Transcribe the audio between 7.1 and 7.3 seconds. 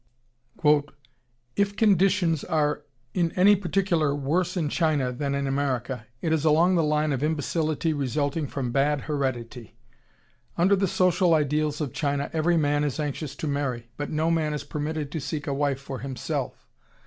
of